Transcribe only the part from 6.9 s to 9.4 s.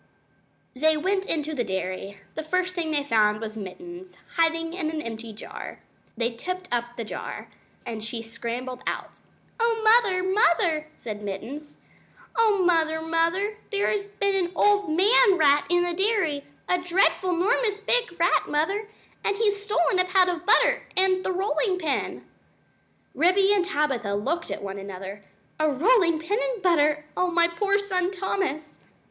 the jar, and she scrambled out.